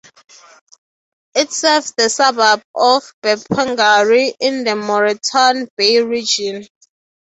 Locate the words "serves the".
1.51-2.09